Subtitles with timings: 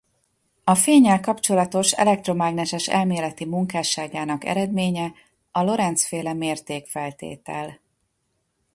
[0.63, 5.13] A fénnyel kapcsolatos elektromágneses elméleti munkásságának eredménye
[5.51, 7.79] a Lorenz-féle mérték feltétel.